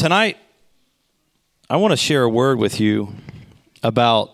[0.00, 0.38] tonight,
[1.68, 3.12] I want to share a word with you
[3.82, 4.30] about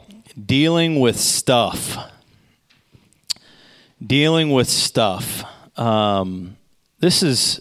[0.46, 1.96] dealing with stuff.
[4.00, 5.42] Dealing with stuff.
[5.76, 6.56] Um,
[7.00, 7.60] this is.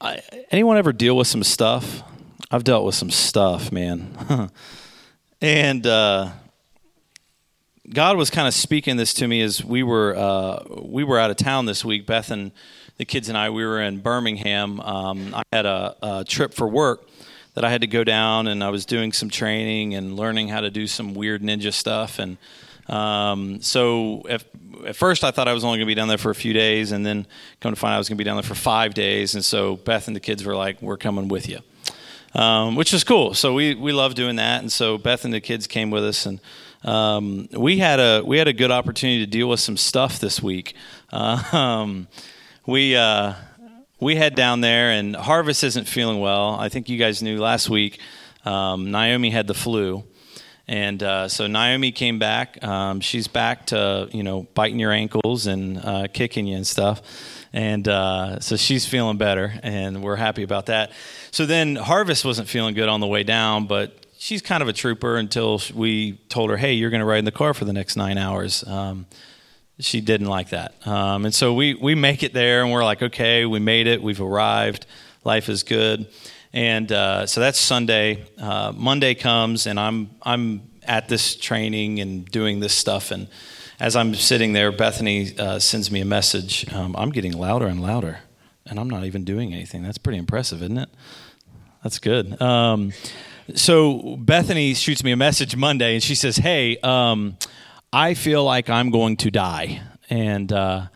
[0.00, 2.02] I, anyone ever deal with some stuff?
[2.50, 4.50] I've dealt with some stuff, man.
[5.40, 6.30] and uh,
[7.88, 11.30] God was kind of speaking this to me as we were uh, we were out
[11.30, 12.04] of town this week.
[12.04, 12.50] Beth and
[13.00, 14.78] the kids and I we were in Birmingham.
[14.78, 17.08] Um, I had a, a, trip for work
[17.54, 20.60] that I had to go down, and I was doing some training and learning how
[20.60, 22.18] to do some weird ninja stuff.
[22.18, 22.36] And
[22.90, 24.44] um, so at,
[24.86, 26.52] at, first, I thought I was only going to be down there for a few
[26.52, 27.26] days, and then
[27.60, 29.34] come to find out I was going to be down there for five days.
[29.34, 31.60] And so Beth and the kids were like, "We're coming with you."
[32.34, 33.32] Um, which is cool.
[33.32, 36.26] So we we love doing that, and so Beth and the kids came with us,
[36.26, 36.38] and
[36.84, 40.42] um, we had a we had a good opportunity to deal with some stuff this
[40.42, 40.74] week.
[41.10, 41.46] Uh,
[42.66, 43.34] we uh,
[44.00, 46.54] we head down there, and Harvest isn't feeling well.
[46.54, 48.00] I think you guys knew last week.
[48.44, 50.04] Um, Naomi had the flu,
[50.66, 52.62] and uh, so Naomi came back.
[52.64, 57.02] Um, she's back to you know biting your ankles and uh, kicking you and stuff,
[57.52, 60.92] and uh, so she's feeling better, and we're happy about that.
[61.30, 64.72] So then Harvest wasn't feeling good on the way down, but she's kind of a
[64.72, 67.72] trooper until we told her, "Hey, you're going to ride in the car for the
[67.72, 69.06] next nine hours." Um,
[69.80, 70.74] she didn't like that.
[70.86, 74.02] Um, and so we, we make it there and we're like, okay, we made it.
[74.02, 74.86] We've arrived.
[75.24, 76.06] Life is good.
[76.52, 78.24] And uh, so that's Sunday.
[78.38, 83.10] Uh, Monday comes and I'm, I'm at this training and doing this stuff.
[83.10, 83.28] And
[83.78, 86.70] as I'm sitting there, Bethany uh, sends me a message.
[86.72, 88.18] Um, I'm getting louder and louder
[88.66, 89.82] and I'm not even doing anything.
[89.82, 90.88] That's pretty impressive, isn't it?
[91.82, 92.40] That's good.
[92.42, 92.92] Um,
[93.54, 97.36] so Bethany shoots me a message Monday and she says, hey, um,
[97.92, 99.82] I feel like I'm going to die.
[100.08, 100.86] And uh,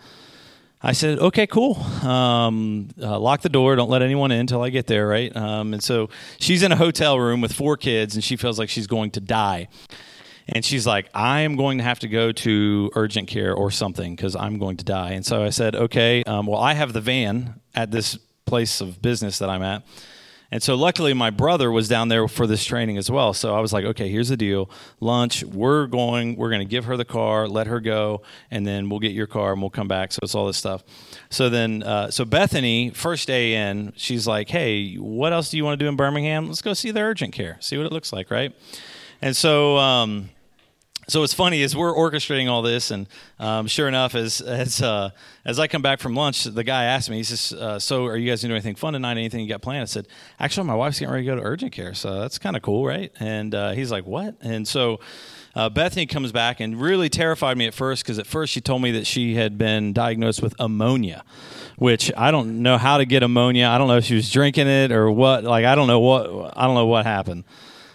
[0.80, 1.76] I said, okay, cool.
[1.76, 3.74] Um, uh, lock the door.
[3.74, 5.34] Don't let anyone in until I get there, right?
[5.34, 8.68] Um, and so she's in a hotel room with four kids, and she feels like
[8.68, 9.68] she's going to die.
[10.46, 14.14] And she's like, I am going to have to go to urgent care or something
[14.14, 15.12] because I'm going to die.
[15.12, 19.00] And so I said, okay, um, well, I have the van at this place of
[19.00, 19.82] business that I'm at.
[20.54, 23.34] And so luckily my brother was down there for this training as well.
[23.34, 24.70] So I was like, okay, here's the deal.
[25.00, 28.22] Lunch, we're going, we're going to give her the car, let her go,
[28.52, 30.12] and then we'll get your car and we'll come back.
[30.12, 30.84] So it's all this stuff.
[31.28, 35.64] So then, uh, so Bethany, first day in, she's like, hey, what else do you
[35.64, 36.46] want to do in Birmingham?
[36.46, 38.54] Let's go see the urgent care, see what it looks like, right?
[39.20, 40.30] And so, um,
[41.08, 43.06] so what's funny is we're orchestrating all this, and
[43.38, 45.10] um, sure enough, as as uh,
[45.44, 48.16] as I come back from lunch, the guy asked me, he says, uh, "So, are
[48.16, 49.12] you guys doing anything fun tonight?
[49.12, 51.72] Anything you got planned?" I said, "Actually, my wife's getting ready to go to urgent
[51.72, 55.00] care, so that's kind of cool, right?" And uh, he's like, "What?" And so.
[55.56, 58.82] Uh, Bethany comes back and really terrified me at first because at first she told
[58.82, 61.24] me that she had been diagnosed with ammonia,
[61.76, 63.68] which I don't know how to get ammonia.
[63.68, 65.44] I don't know if she was drinking it or what.
[65.44, 67.44] Like I don't know what I don't know what happened.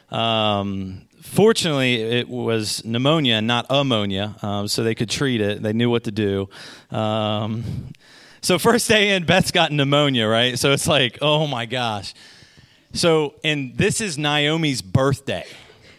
[0.09, 5.62] Um, fortunately, it was pneumonia, not ammonia, um, so they could treat it.
[5.62, 6.50] They knew what to do.
[6.91, 7.94] Um,
[8.41, 10.57] so first day in, Beth's got pneumonia, right?
[10.57, 12.13] So it's like, oh my gosh.
[12.94, 15.45] So, and this is Naomi's birthday.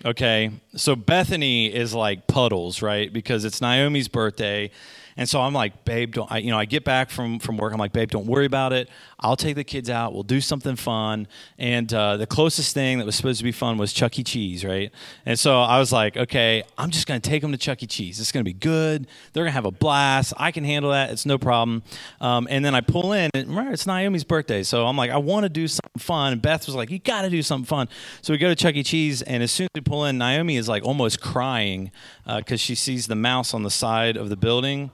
[0.05, 3.13] Okay, so Bethany is like puddles, right?
[3.13, 4.71] Because it's Naomi's birthday,
[5.15, 7.75] and so I'm like, babe, don't I, you know, I get back from from work.
[7.75, 8.89] I'm like, babe, don't worry about it.
[9.21, 10.13] I'll take the kids out.
[10.15, 11.29] We'll do something fun.
[11.59, 14.25] And uh, the closest thing that was supposed to be fun was Chuck E.
[14.25, 14.91] Cheese, right?
[15.27, 17.87] And so I was like, okay, I'm just going to take them to Chuck E.
[17.87, 18.19] Cheese.
[18.19, 19.07] It's going to be good.
[19.33, 20.33] They're going to have a blast.
[20.37, 21.11] I can handle that.
[21.11, 21.83] It's no problem.
[22.21, 24.63] Um, and then I pull in, and it's Naomi's birthday.
[24.63, 26.33] So I'm like, I want to do something fun.
[26.33, 27.89] And Beth was like, you got to do something fun.
[28.23, 28.83] So we go to Chuck E.
[28.83, 31.91] Cheese, and as soon as we pull in, Naomi is like almost crying
[32.25, 34.91] because uh, she sees the mouse on the side of the building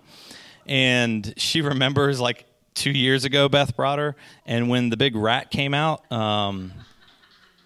[0.66, 2.44] and she remembers like
[2.76, 4.14] two years ago Beth brought her,
[4.46, 6.72] and when the big rat came out, um,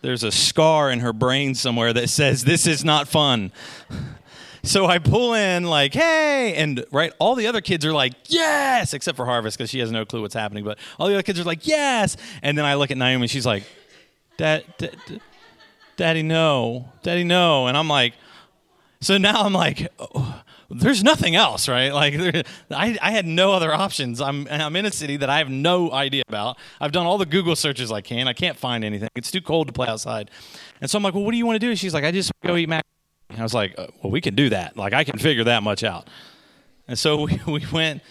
[0.01, 3.53] there's a scar in her brain somewhere that says this is not fun.
[4.63, 8.93] So I pull in like, hey, and right, all the other kids are like, yes,
[8.93, 10.65] except for Harvest because she has no clue what's happening.
[10.65, 13.31] But all the other kids are like, yes, and then I look at Naomi, and
[13.31, 13.65] she's like,
[14.37, 14.97] Dad, Dad
[16.01, 18.15] Daddy, no, Daddy, no, and I'm like,
[19.03, 21.93] so now I'm like, oh, there's nothing else, right?
[21.93, 24.21] Like, there, I, I had no other options.
[24.21, 26.59] I'm, I'm in a city that I have no idea about.
[26.81, 28.29] I've done all the Google searches I can.
[28.29, 29.09] I can't find anything.
[29.17, 30.31] It's too cold to play outside.
[30.81, 31.75] And so I'm like, well, what do you want to do?
[31.75, 32.87] She's like, I just go eat mac.
[33.37, 34.77] I was like, uh, well, we can do that.
[34.77, 36.09] Like, I can figure that much out.
[36.87, 38.03] And so we, we went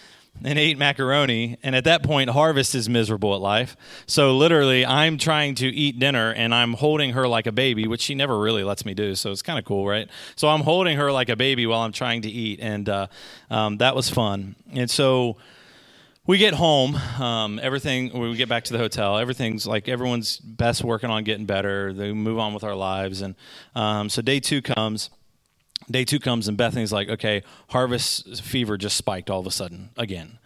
[0.42, 1.58] and ate macaroni.
[1.62, 3.76] And at that point, Harvest is miserable at life.
[4.06, 8.00] So literally, I'm trying to eat dinner and I'm holding her like a baby, which
[8.00, 9.14] she never really lets me do.
[9.14, 10.08] So it's kind of cool, right?
[10.36, 12.60] So I'm holding her like a baby while I'm trying to eat.
[12.60, 13.06] And uh,
[13.50, 14.56] um, that was fun.
[14.72, 15.36] And so
[16.26, 16.94] we get home.
[16.94, 18.18] Um, everything.
[18.18, 19.18] We get back to the hotel.
[19.18, 21.92] Everything's like everyone's best working on getting better.
[21.92, 23.34] They move on with our lives, and
[23.74, 25.10] um, so day two comes.
[25.90, 29.90] Day two comes, and Bethany's like, "Okay, harvest fever just spiked all of a sudden
[29.96, 30.38] again,"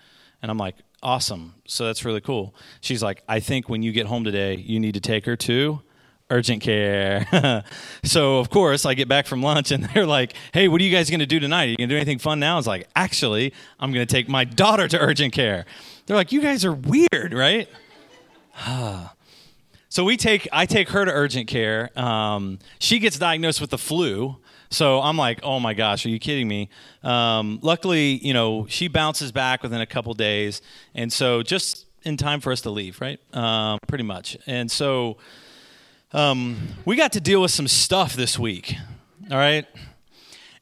[0.43, 1.55] and I'm like, "Awesome!
[1.67, 4.95] So that's really cool." She's like, "I think when you get home today, you need
[4.95, 5.83] to take her to."
[6.31, 7.65] urgent care.
[8.05, 10.91] so of course I get back from lunch and they're like, "Hey, what are you
[10.91, 11.65] guys going to do tonight?
[11.65, 14.13] Are you going to do anything fun now?" I was like, "Actually, I'm going to
[14.13, 15.67] take my daughter to urgent care."
[16.07, 17.69] They're like, "You guys are weird, right?"
[19.89, 21.91] so we take I take her to urgent care.
[21.99, 24.37] Um, she gets diagnosed with the flu.
[24.75, 26.69] So I'm like, oh my gosh, are you kidding me?
[27.03, 30.61] Um, luckily, you know, she bounces back within a couple days,
[30.95, 33.21] and so just in time for us to leave, right?
[33.35, 34.37] Um, pretty much.
[34.47, 35.17] And so
[36.13, 38.75] um, we got to deal with some stuff this week,
[39.31, 39.65] all right?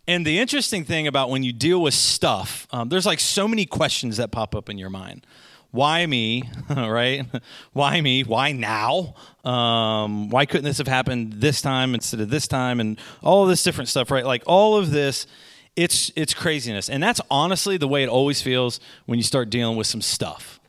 [0.06, 3.64] And the interesting thing about when you deal with stuff, um, there's like so many
[3.66, 5.26] questions that pop up in your mind.
[5.72, 7.26] Why me, right?
[7.72, 8.22] Why me?
[8.22, 9.14] Why now?
[9.44, 12.78] Um, why couldn't this have happened this time instead of this time?
[12.78, 14.24] And all this different stuff, right?
[14.24, 15.26] Like all of this,
[15.74, 19.76] it's it's craziness, and that's honestly the way it always feels when you start dealing
[19.76, 20.60] with some stuff.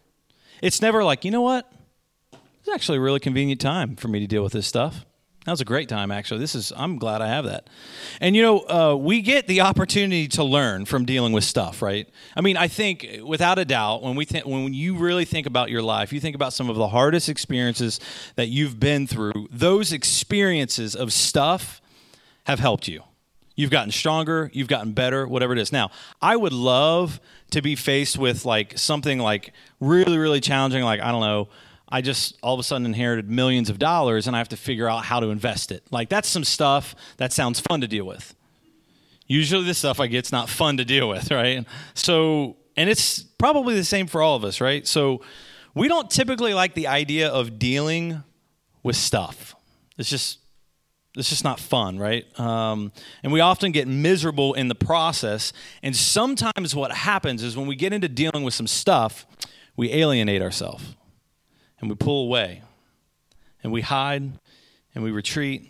[0.61, 1.69] It's never like you know what
[2.31, 5.05] it's actually a really convenient time for me to deal with this stuff.
[5.45, 6.39] That was a great time, actually.
[6.39, 7.69] This is I'm glad I have that.
[8.21, 12.07] And you know, uh, we get the opportunity to learn from dealing with stuff, right?
[12.35, 15.69] I mean, I think without a doubt, when we think when you really think about
[15.69, 17.99] your life, you think about some of the hardest experiences
[18.35, 19.49] that you've been through.
[19.51, 21.81] Those experiences of stuff
[22.45, 23.03] have helped you.
[23.55, 25.71] You've gotten stronger, you've gotten better, whatever it is.
[25.71, 25.91] Now,
[26.21, 27.19] I would love
[27.51, 29.51] to be faced with like something like
[29.81, 31.49] really, really challenging, like I don't know
[31.93, 34.89] I just all of a sudden inherited millions of dollars and I have to figure
[34.89, 35.83] out how to invest it.
[35.91, 38.33] Like that's some stuff that sounds fun to deal with.
[39.27, 41.65] Usually the stuff I get's not fun to deal with, right?
[41.93, 44.85] So, and it's probably the same for all of us, right?
[44.87, 45.21] So,
[45.75, 48.23] we don't typically like the idea of dealing
[48.83, 49.55] with stuff.
[49.97, 50.39] It's just
[51.15, 52.25] it's just not fun, right?
[52.39, 52.91] Um,
[53.21, 55.53] and we often get miserable in the process.
[55.83, 59.27] And sometimes what happens is when we get into dealing with some stuff,
[59.75, 60.95] we alienate ourselves
[61.83, 62.61] and we pull away
[63.61, 64.39] and we hide
[64.95, 65.69] and we retreat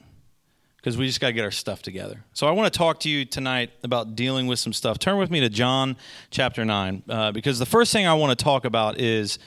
[0.78, 2.24] because we just got to get our stuff together.
[2.34, 5.00] So I want to talk to you tonight about dealing with some stuff.
[5.00, 5.98] Turn with me to John
[6.30, 9.40] chapter 9 uh, because the first thing I want to talk about is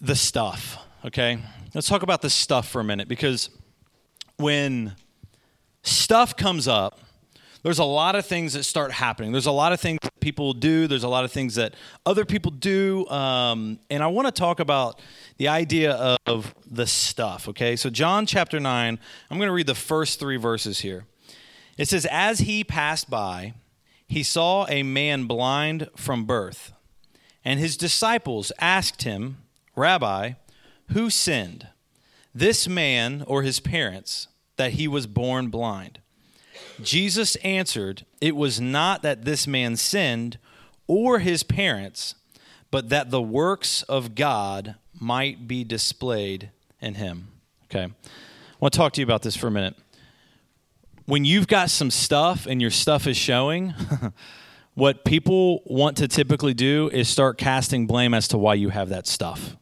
[0.00, 1.40] the stuff, okay?
[1.74, 3.50] Let's talk about the stuff for a minute because
[4.36, 4.94] when
[5.82, 7.00] stuff comes up,
[7.64, 9.32] there's a lot of things that start happening.
[9.32, 10.86] There's a lot of things that people do.
[10.86, 11.74] There's a lot of things that
[12.04, 13.08] other people do.
[13.08, 15.00] Um, and I want to talk about
[15.38, 17.74] the idea of the stuff, okay?
[17.74, 18.98] So, John chapter 9,
[19.30, 21.06] I'm going to read the first three verses here.
[21.78, 23.54] It says, As he passed by,
[24.06, 26.70] he saw a man blind from birth.
[27.46, 29.38] And his disciples asked him,
[29.74, 30.32] Rabbi,
[30.92, 31.68] who sinned,
[32.34, 36.00] this man or his parents, that he was born blind?
[36.82, 40.38] Jesus answered, It was not that this man sinned
[40.86, 42.14] or his parents,
[42.70, 47.28] but that the works of God might be displayed in him.
[47.64, 47.84] Okay.
[47.84, 49.76] I want to talk to you about this for a minute.
[51.06, 53.74] When you've got some stuff and your stuff is showing,
[54.74, 58.88] what people want to typically do is start casting blame as to why you have
[58.88, 59.56] that stuff.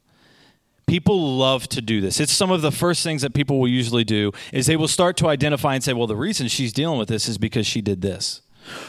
[0.92, 2.20] People love to do this.
[2.20, 5.16] It's some of the first things that people will usually do is they will start
[5.16, 8.02] to identify and say, "Well, the reason she's dealing with this is because she did
[8.02, 8.42] this."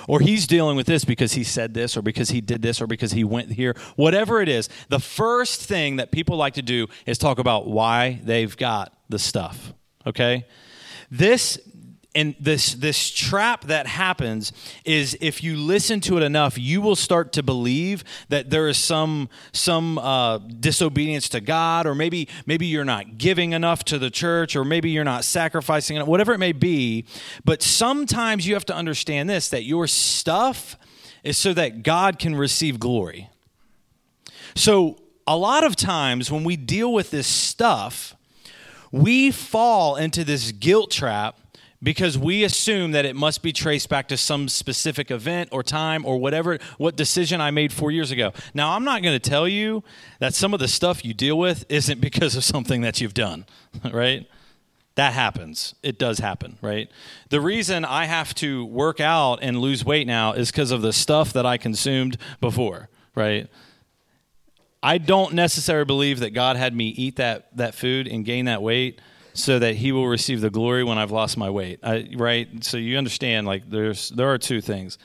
[0.06, 2.88] Or he's dealing with this because he said this, or because he did this, or
[2.88, 3.74] because he went here.
[3.96, 8.20] Whatever it is, the first thing that people like to do is talk about why
[8.22, 9.72] they've got the stuff.
[10.06, 10.46] Okay?
[11.10, 11.58] This
[12.16, 14.54] and this this trap that happens
[14.86, 18.78] is if you listen to it enough you will start to believe that there is
[18.78, 24.10] some some uh, disobedience to god or maybe maybe you're not giving enough to the
[24.10, 27.06] church or maybe you're not sacrificing enough whatever it may be.
[27.44, 30.78] But sometimes you have to understand this that your stuff
[31.24, 33.30] is so that god can receive glory.
[34.56, 38.16] So a lot of times when we deal with this stuff
[38.92, 41.40] we fall into this guilt trap
[41.84, 46.06] because we assume that it must be traced back to some specific event or time
[46.06, 48.32] or whatever what decision I made 4 years ago.
[48.54, 49.84] Now, I'm not going to tell you
[50.20, 53.46] that some of the stuff you deal with isn't because of something that you've done,
[53.92, 54.28] right?
[54.96, 55.74] That happens.
[55.82, 56.90] It does happen, right?
[57.30, 60.94] The reason I have to work out and lose weight now is because of the
[60.94, 63.50] stuff that I consumed before, right?
[64.84, 68.62] I don't necessarily believe that God had me eat that that food and gain that
[68.62, 69.00] weight
[69.34, 71.80] so that he will receive the glory when I've lost my weight.
[71.84, 72.64] I, right?
[72.64, 74.98] So you understand, like, there's there are two things.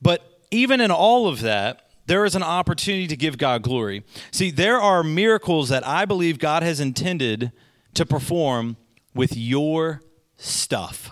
[0.00, 4.04] But even in all of that, there is an opportunity to give God glory.
[4.30, 7.52] See, there are miracles that I believe God has intended
[7.94, 8.76] to perform
[9.14, 10.02] with your
[10.36, 11.10] stuff.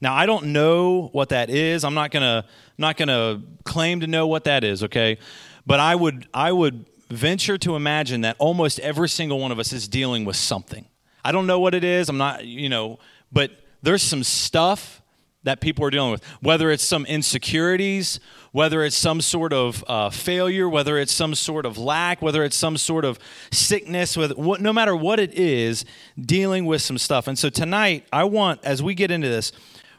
[0.00, 1.84] Now, I don't know what that is.
[1.84, 2.48] I'm not going to
[2.78, 5.18] not going to claim to know what that is, okay?
[5.66, 9.72] But I would I would venture to imagine that almost every single one of us
[9.72, 10.86] is dealing with something.
[11.24, 12.08] I don't know what it is.
[12.08, 12.98] I'm not, you know,
[13.32, 13.50] but
[13.82, 15.02] there's some stuff
[15.44, 18.18] that people are dealing with, whether it's some insecurities,
[18.52, 22.56] whether it's some sort of uh, failure, whether it's some sort of lack, whether it's
[22.56, 23.18] some sort of
[23.50, 25.84] sickness, with what, no matter what it is,
[26.20, 27.28] dealing with some stuff.
[27.28, 29.52] And so tonight, I want, as we get into this,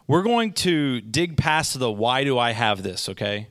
[0.07, 3.47] we're going to dig past the why do I have this, okay?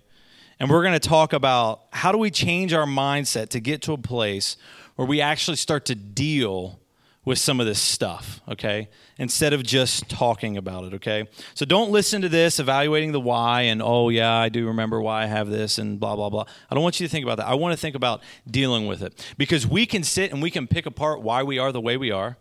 [0.60, 3.92] And we're going to talk about how do we change our mindset to get to
[3.92, 4.56] a place
[4.96, 6.80] where we actually start to deal
[7.24, 8.88] with some of this stuff, okay?
[9.18, 11.28] Instead of just talking about it, okay?
[11.54, 15.24] So don't listen to this evaluating the why and, oh, yeah, I do remember why
[15.24, 16.46] I have this and blah, blah, blah.
[16.70, 17.46] I don't want you to think about that.
[17.46, 20.66] I want to think about dealing with it because we can sit and we can
[20.66, 22.38] pick apart why we are the way we are.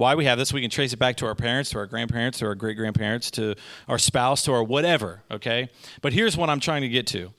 [0.00, 2.38] Why we have this, we can trace it back to our parents, to our grandparents,
[2.38, 3.54] to our great grandparents, to
[3.86, 5.68] our spouse, to our whatever, okay?
[6.00, 7.30] But here's what I'm trying to get to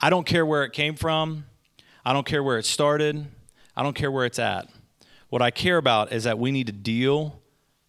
[0.00, 1.44] I don't care where it came from.
[2.04, 3.26] I don't care where it started.
[3.76, 4.68] I don't care where it's at.
[5.28, 7.40] What I care about is that we need to deal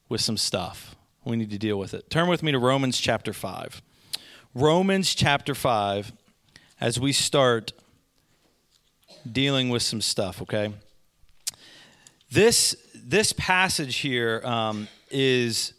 [0.08, 0.96] with some stuff.
[1.26, 2.12] We need to deal with it.
[2.12, 3.82] Turn with me to Romans chapter 5.
[4.54, 6.14] Romans chapter 5,
[6.80, 7.74] as we start
[9.30, 10.74] dealing with some stuff, okay?
[12.30, 12.76] This,
[13.12, 15.74] this passage here um, is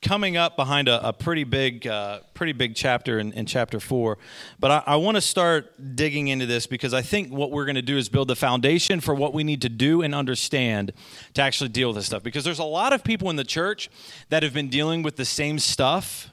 [0.00, 4.16] coming up behind a, a pretty big, uh, pretty big chapter in, in chapter four.
[4.58, 7.74] But I, I want to start digging into this because I think what we're going
[7.74, 10.94] to do is build the foundation for what we need to do and understand
[11.34, 12.22] to actually deal with this stuff.
[12.22, 13.90] Because there's a lot of people in the church
[14.30, 16.30] that have been dealing with the same stuff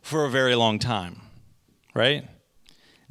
[0.00, 1.20] for a very long time,
[1.92, 2.26] right?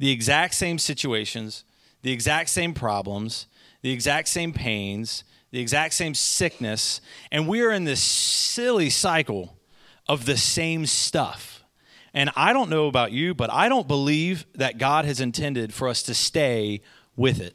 [0.00, 1.62] The exact same situations,
[2.02, 3.46] the exact same problems,
[3.82, 7.00] the exact same pains, the exact same sickness,
[7.32, 9.56] and we are in this silly cycle
[10.08, 11.64] of the same stuff.
[12.12, 15.88] And I don't know about you, but I don't believe that God has intended for
[15.88, 16.82] us to stay
[17.16, 17.54] with it.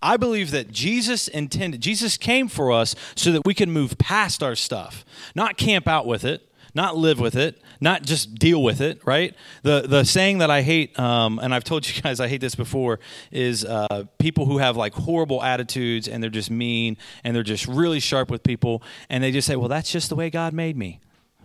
[0.00, 4.42] I believe that Jesus intended, Jesus came for us so that we can move past
[4.42, 5.04] our stuff,
[5.34, 9.34] not camp out with it, not live with it, not just deal with it, right?
[9.64, 12.54] The, the saying that I hate, um, and I've told you guys I hate this
[12.54, 13.00] before,
[13.32, 17.66] is uh, people who have like horrible attitudes and they're just mean and they're just
[17.66, 20.76] really sharp with people and they just say, well, that's just the way God made
[20.76, 21.00] me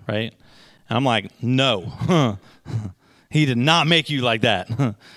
[0.07, 0.33] right?
[0.89, 2.37] And I'm like, no,
[3.29, 4.69] he did not make you like that.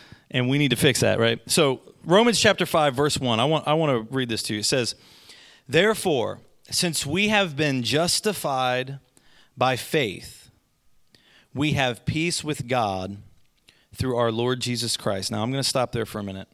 [0.31, 1.41] and we need to fix that, right?
[1.47, 4.61] So Romans chapter 5, verse 1, I want, I want to read this to you.
[4.61, 4.95] It says,
[5.69, 6.41] Therefore,
[6.71, 8.99] since we have been justified
[9.57, 10.51] by faith,
[11.55, 13.19] we have peace with God
[13.95, 15.31] through our Lord Jesus Christ.
[15.31, 16.49] Now, I'm going to stop there for a minute.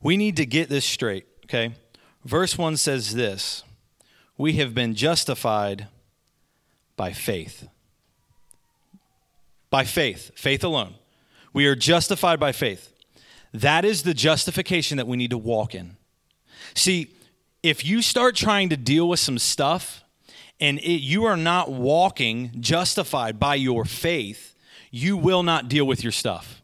[0.00, 1.72] We need to get this straight, okay?
[2.24, 3.64] Verse 1 says this
[4.38, 5.88] We have been justified
[6.96, 7.68] by faith.
[9.68, 10.94] By faith, faith alone.
[11.52, 12.92] We are justified by faith.
[13.52, 15.96] That is the justification that we need to walk in.
[16.74, 17.14] See,
[17.62, 20.04] if you start trying to deal with some stuff
[20.60, 24.54] and it, you are not walking justified by your faith,
[24.90, 26.62] you will not deal with your stuff.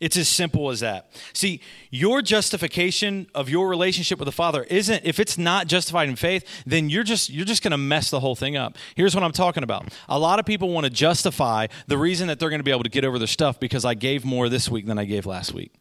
[0.00, 1.10] It's as simple as that.
[1.34, 6.16] See, your justification of your relationship with the Father isn't if it's not justified in
[6.16, 8.78] faith, then you're just you're just going to mess the whole thing up.
[8.94, 9.92] Here's what I'm talking about.
[10.08, 12.82] A lot of people want to justify the reason that they're going to be able
[12.82, 15.52] to get over their stuff because I gave more this week than I gave last
[15.52, 15.74] week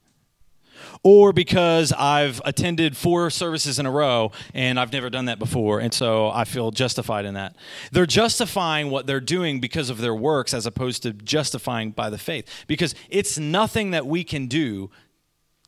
[1.03, 5.79] or because I've attended four services in a row and I've never done that before,
[5.79, 7.55] and so I feel justified in that.
[7.91, 12.17] They're justifying what they're doing because of their works as opposed to justifying by the
[12.17, 14.89] faith, because it's nothing that we can do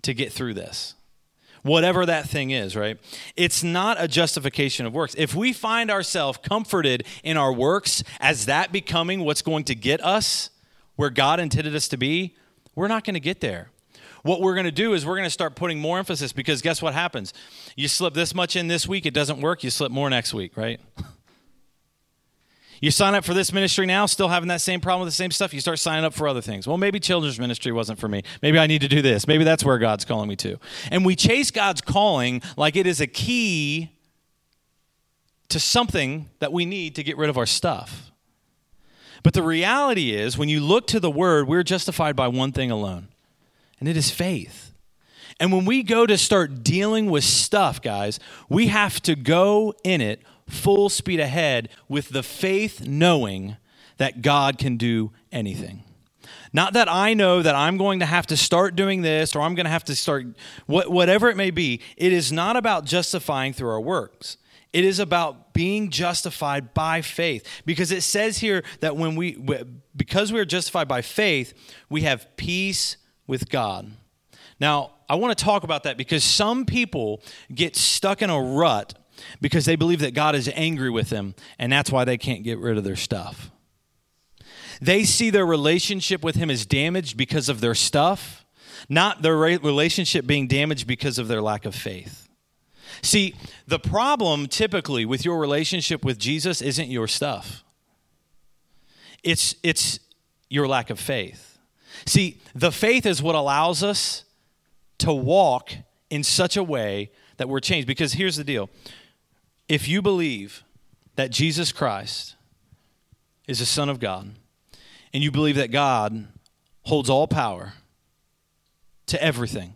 [0.01, 0.95] to get through this.
[1.63, 2.97] Whatever that thing is, right?
[3.37, 5.13] It's not a justification of works.
[5.15, 10.03] If we find ourselves comforted in our works as that becoming what's going to get
[10.03, 10.49] us
[10.95, 12.35] where God intended us to be,
[12.73, 13.69] we're not going to get there
[14.23, 16.81] what we're going to do is we're going to start putting more emphasis because guess
[16.81, 17.33] what happens?
[17.75, 20.55] You slip this much in this week, it doesn't work, you slip more next week,
[20.55, 20.79] right?
[22.81, 25.29] You sign up for this ministry now, still having that same problem with the same
[25.29, 25.53] stuff.
[25.53, 26.67] You start signing up for other things.
[26.67, 28.23] Well, maybe children's ministry wasn't for me.
[28.41, 29.27] Maybe I need to do this.
[29.27, 30.57] Maybe that's where God's calling me to.
[30.89, 33.91] And we chase God's calling like it is a key
[35.49, 38.11] to something that we need to get rid of our stuff.
[39.21, 42.71] But the reality is, when you look to the word, we're justified by one thing
[42.71, 43.09] alone
[43.81, 44.73] and it is faith.
[45.39, 49.99] And when we go to start dealing with stuff, guys, we have to go in
[49.99, 53.57] it full speed ahead with the faith knowing
[53.97, 55.83] that God can do anything.
[56.53, 59.55] Not that I know that I'm going to have to start doing this or I'm
[59.55, 60.25] going to have to start
[60.67, 61.81] what, whatever it may be.
[61.97, 64.37] It is not about justifying through our works.
[64.73, 69.37] It is about being justified by faith because it says here that when we
[69.95, 71.53] because we are justified by faith,
[71.89, 72.95] we have peace
[73.31, 73.89] with God.
[74.59, 77.23] Now, I want to talk about that because some people
[77.55, 78.93] get stuck in a rut
[79.39, 82.59] because they believe that God is angry with them and that's why they can't get
[82.59, 83.49] rid of their stuff.
[84.81, 88.45] They see their relationship with him as damaged because of their stuff,
[88.89, 92.27] not their relationship being damaged because of their lack of faith.
[93.01, 93.33] See,
[93.65, 97.63] the problem typically with your relationship with Jesus isn't your stuff.
[99.23, 100.01] It's it's
[100.49, 101.50] your lack of faith.
[102.05, 104.23] See, the faith is what allows us
[104.99, 105.71] to walk
[106.09, 108.69] in such a way that we're changed because here's the deal.
[109.67, 110.63] If you believe
[111.15, 112.35] that Jesus Christ
[113.47, 114.31] is the son of God
[115.13, 116.27] and you believe that God
[116.83, 117.73] holds all power
[119.07, 119.75] to everything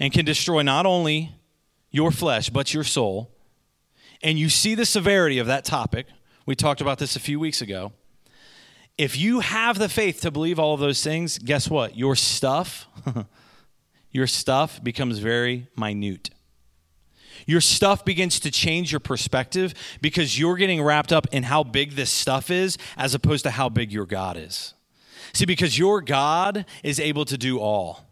[0.00, 1.32] and can destroy not only
[1.90, 3.30] your flesh, but your soul,
[4.22, 6.06] and you see the severity of that topic,
[6.46, 7.92] we talked about this a few weeks ago.
[8.98, 11.96] If you have the faith to believe all of those things, guess what?
[11.96, 12.86] Your stuff,
[14.10, 16.30] your stuff becomes very minute.
[17.46, 21.92] Your stuff begins to change your perspective because you're getting wrapped up in how big
[21.92, 24.74] this stuff is as opposed to how big your God is.
[25.32, 28.11] See, because your God is able to do all.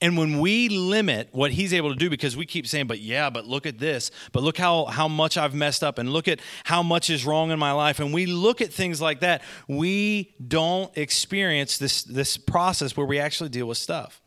[0.00, 3.30] And when we limit what he's able to do, because we keep saying, but yeah,
[3.30, 6.40] but look at this, but look how, how much I've messed up, and look at
[6.64, 10.34] how much is wrong in my life, and we look at things like that, we
[10.46, 14.20] don't experience this, this process where we actually deal with stuff.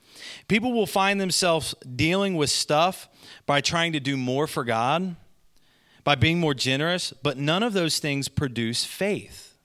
[0.48, 3.10] People will find themselves dealing with stuff
[3.46, 5.16] by trying to do more for God,
[6.04, 9.58] by being more generous, but none of those things produce faith.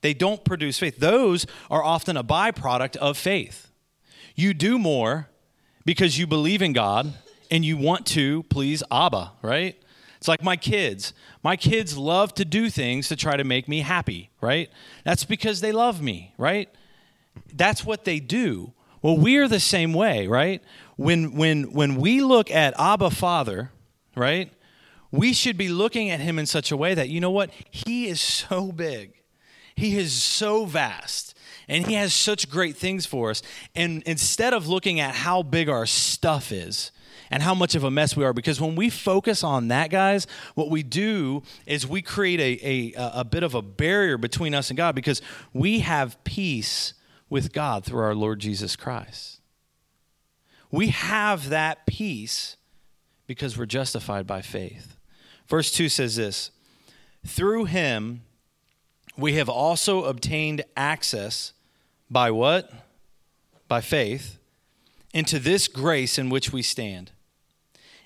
[0.00, 0.98] They don't produce faith.
[0.98, 3.72] Those are often a byproduct of faith.
[4.34, 5.28] You do more
[5.86, 7.14] because you believe in God
[7.50, 9.80] and you want to please Abba, right?
[10.18, 11.14] It's like my kids.
[11.42, 14.68] My kids love to do things to try to make me happy, right?
[15.04, 16.68] That's because they love me, right?
[17.54, 18.72] That's what they do.
[19.00, 20.62] Well, we are the same way, right?
[20.96, 23.70] When when when we look at Abba Father,
[24.16, 24.52] right?
[25.12, 27.50] We should be looking at him in such a way that you know what?
[27.70, 29.12] He is so big.
[29.76, 31.35] He is so vast
[31.68, 33.42] and He has such great things for us.
[33.74, 36.90] And instead of looking at how big our stuff is,
[37.30, 38.32] and how much of a mess we are.
[38.32, 43.20] Because when we focus on that, guys, what we do is we create a, a,
[43.20, 46.94] a bit of a barrier between us and God because we have peace
[47.28, 49.40] with God through our Lord Jesus Christ.
[50.70, 52.56] We have that peace
[53.26, 54.96] because we're justified by faith.
[55.48, 56.50] Verse 2 says this
[57.26, 58.22] Through him
[59.16, 61.52] we have also obtained access
[62.10, 62.70] by what?
[63.68, 64.38] By faith,
[65.12, 67.12] into this grace in which we stand.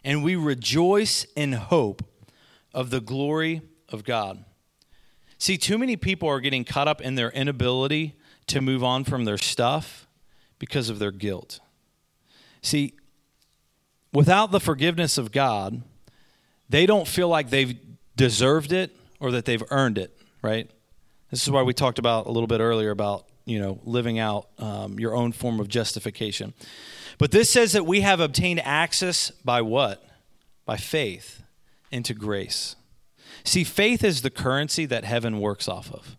[0.02, 2.02] And we rejoice in hope
[2.72, 4.44] of the glory of God.
[5.38, 8.14] See, too many people are getting caught up in their inability
[8.46, 10.06] to move on from their stuff
[10.58, 11.60] because of their guilt.
[12.62, 12.94] See,
[14.12, 15.82] without the forgiveness of God,
[16.68, 17.78] they don't feel like they've
[18.16, 20.70] deserved it or that they've earned it, right?
[21.30, 24.48] This is why we talked about a little bit earlier about you know, living out
[24.58, 26.54] um, your own form of justification.
[27.18, 30.06] But this says that we have obtained access by what?
[30.64, 31.42] By faith
[31.90, 32.76] into grace.
[33.42, 36.16] See, faith is the currency that heaven works off of.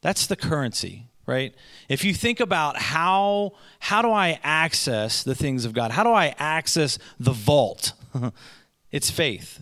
[0.00, 1.54] That's the currency, right?
[1.88, 5.92] If you think about how how do I access the things of God?
[5.92, 7.92] How do I access the vault?
[8.90, 9.60] it's faith.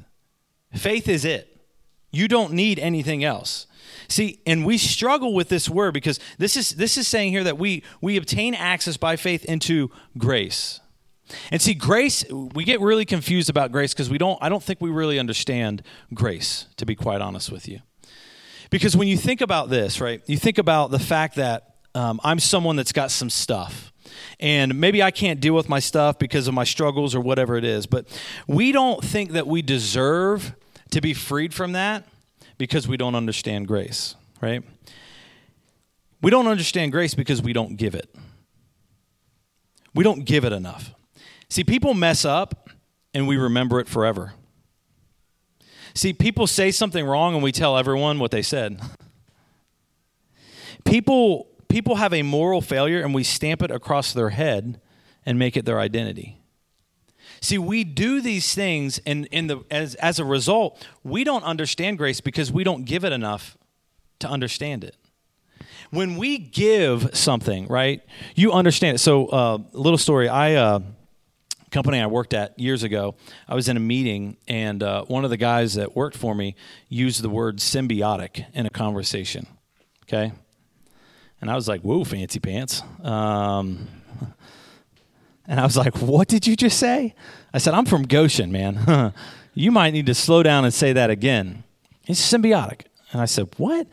[0.73, 1.55] Faith is it.
[2.11, 3.67] You don't need anything else.
[4.09, 7.59] See, and we struggle with this word because this is this is saying here that
[7.59, 10.81] we we obtain access by faith into grace.
[11.51, 14.81] And see, grace, we get really confused about grace because we don't I don't think
[14.81, 15.83] we really understand
[16.15, 17.81] grace, to be quite honest with you.
[18.71, 22.39] Because when you think about this, right, you think about the fact that um, I'm
[22.39, 23.93] someone that's got some stuff.
[24.39, 27.65] And maybe I can't deal with my stuff because of my struggles or whatever it
[27.65, 27.87] is.
[27.87, 28.07] But
[28.47, 30.55] we don't think that we deserve
[30.91, 32.07] to be freed from that
[32.59, 34.63] because we don't understand grace, right?
[36.23, 38.15] We don't understand grace because we don't give it.
[39.95, 40.95] We don't give it enough.
[41.49, 42.71] See, people mess up
[43.15, 44.35] and we remember it forever.
[45.95, 48.81] See, people say something wrong and we tell everyone what they said.
[50.85, 54.81] People people have a moral failure and we stamp it across their head
[55.25, 56.41] and make it their identity.
[57.41, 61.99] See, we do these things, and in the as as a result, we don't understand
[61.99, 63.57] grace because we don't give it enough
[64.21, 64.97] to understand it.
[65.91, 68.03] when we give something, right?
[68.35, 68.99] You understand it.
[68.99, 70.29] So, uh, little story.
[70.29, 70.81] I uh,
[71.71, 73.15] company I worked at years ago.
[73.49, 76.57] I was in a meeting, and uh, one of the guys that worked for me
[76.89, 79.47] used the word symbiotic in a conversation.
[80.05, 80.33] Okay,
[81.41, 83.87] and I was like, "Whoa, fancy pants." Um,
[85.49, 87.15] and I was like, "What did you just say?"
[87.53, 89.13] I said, "I'm from Goshen, man.
[89.55, 91.65] you might need to slow down and say that again."
[92.07, 92.83] It's symbiotic,
[93.13, 93.87] and I said, "What?"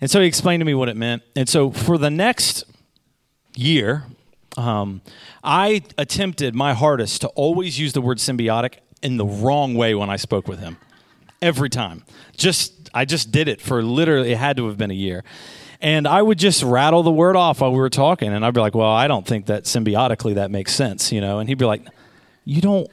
[0.00, 1.22] And so he explained to me what it meant.
[1.34, 2.64] And so for the next
[3.54, 4.04] year,
[4.56, 5.00] um,
[5.42, 10.10] I attempted my hardest to always use the word symbiotic in the wrong way when
[10.10, 10.76] I spoke with him.
[11.42, 12.04] Every time.
[12.36, 15.22] Just I just did it for literally it had to have been a year.
[15.80, 18.60] And I would just rattle the word off while we were talking and I'd be
[18.60, 21.38] like, "Well, I don't think that symbiotically that makes sense," you know.
[21.38, 21.82] And he'd be like,
[22.44, 22.90] "You don't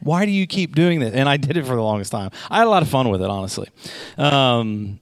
[0.00, 2.30] why do you keep doing this?" And I did it for the longest time.
[2.50, 3.68] I had a lot of fun with it, honestly.
[4.18, 5.00] Um,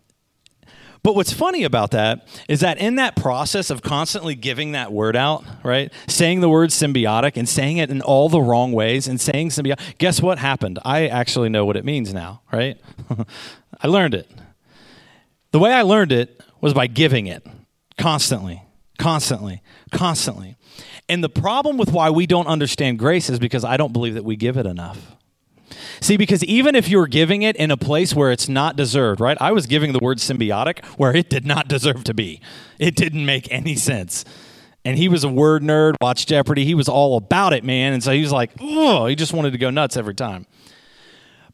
[1.02, 5.16] but what's funny about that is that in that process of constantly giving that word
[5.16, 5.92] out, right?
[6.07, 9.98] Saying the word symbiotic and saying it in all the wrong ways and saying symbiotic,
[9.98, 10.78] guess what happened?
[10.85, 12.78] I actually know what it means now, right?
[13.81, 14.31] I learned it.
[15.50, 17.46] The way I learned it was by giving it
[17.98, 18.62] constantly,
[18.98, 20.57] constantly, constantly.
[21.09, 24.25] And the problem with why we don't understand grace is because I don't believe that
[24.25, 25.16] we give it enough.
[26.01, 29.37] See, because even if you're giving it in a place where it's not deserved, right?
[29.40, 32.40] I was giving the word symbiotic where it did not deserve to be.
[32.79, 34.25] It didn't make any sense.
[34.85, 36.64] And he was a word nerd, watched Jeopardy.
[36.64, 37.92] He was all about it, man.
[37.92, 40.46] And so he was like, oh, he just wanted to go nuts every time.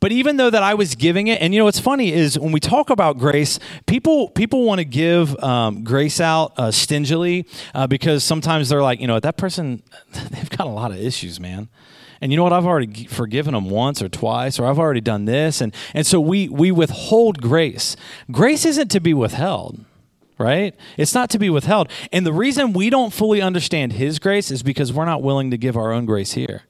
[0.01, 2.53] But even though that I was giving it, and you know what's funny is when
[2.53, 7.87] we talk about grace, people people want to give um, grace out uh, stingily uh,
[7.87, 9.83] because sometimes they're like, you know, that person
[10.31, 11.69] they've got a lot of issues, man.
[12.21, 12.53] And you know what?
[12.53, 16.21] I've already forgiven them once or twice or i've already done this and and so
[16.21, 17.97] we we withhold grace.
[18.31, 19.85] Grace isn't to be withheld
[20.41, 20.77] right?
[20.97, 21.89] It's not to be withheld.
[22.13, 25.59] And the reason we don't fully understand his grace is because we're not willing to
[25.59, 26.63] give our own grace here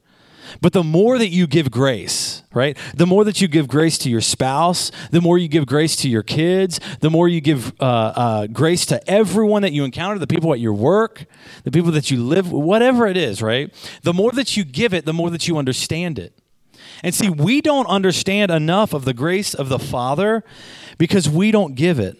[0.61, 2.77] but the more that you give grace, right?
[2.95, 6.09] The more that you give grace to your spouse, the more you give grace to
[6.09, 10.27] your kids, the more you give uh, uh, grace to everyone that you encounter, the
[10.27, 11.25] people at your work,
[11.65, 13.73] the people that you live, whatever it is, right?
[14.03, 16.33] The more that you give it, the more that you understand it.
[17.03, 20.43] And see, we don't understand enough of the grace of the Father
[20.97, 22.17] because we don't give it.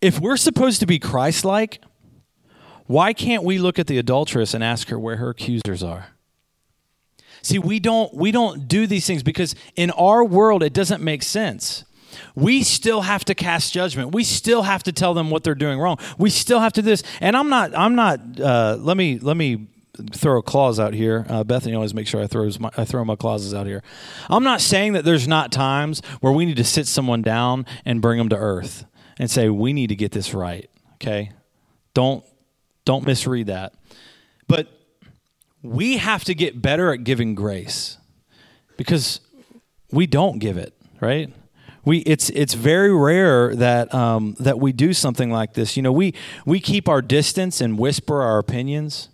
[0.00, 1.80] If we're supposed to be Christ like,
[2.86, 6.08] why can't we look at the adulteress and ask her where her accusers are?
[7.46, 11.22] See, we don't we don't do these things because in our world it doesn't make
[11.22, 11.84] sense.
[12.34, 14.12] We still have to cast judgment.
[14.12, 15.98] We still have to tell them what they're doing wrong.
[16.18, 17.04] We still have to do this.
[17.20, 19.68] And I'm not I'm not uh, let me let me
[20.12, 21.24] throw a clause out here.
[21.28, 23.84] Uh, Bethany always makes sure I throws my, I throw my clauses out here.
[24.28, 28.02] I'm not saying that there's not times where we need to sit someone down and
[28.02, 28.86] bring them to earth
[29.20, 30.68] and say we need to get this right.
[30.94, 31.30] Okay,
[31.94, 32.24] don't
[32.84, 33.72] don't misread that.
[34.48, 34.75] But
[35.70, 37.98] we have to get better at giving grace
[38.76, 39.20] because
[39.90, 41.32] we don't give it, right?
[41.84, 45.76] We, it's it's very rare that um, that we do something like this.
[45.76, 49.08] You know, we we keep our distance and whisper our opinions,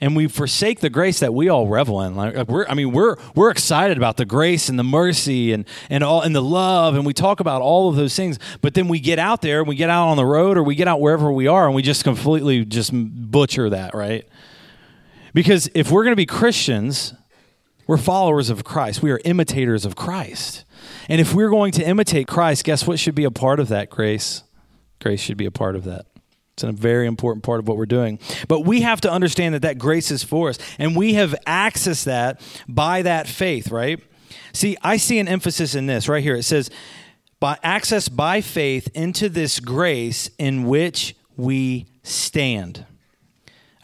[0.00, 2.16] and we forsake the grace that we all revel in.
[2.16, 6.02] Like we're, I mean, we're we're excited about the grace and the mercy and and
[6.02, 8.40] all and the love, and we talk about all of those things.
[8.60, 10.74] But then we get out there, and we get out on the road, or we
[10.74, 14.26] get out wherever we are, and we just completely just butcher that, right?
[15.36, 17.12] Because if we're going to be Christians,
[17.86, 19.02] we're followers of Christ.
[19.02, 20.64] We are imitators of Christ.
[21.10, 23.90] And if we're going to imitate Christ, guess what should be a part of that
[23.90, 24.44] grace?
[24.98, 26.06] Grace should be a part of that.
[26.54, 28.18] It's a very important part of what we're doing.
[28.48, 30.58] But we have to understand that that grace is for us.
[30.78, 34.02] And we have accessed that by that faith, right?
[34.54, 36.36] See, I see an emphasis in this right here.
[36.36, 36.70] It says,
[37.40, 42.86] by access by faith into this grace in which we stand.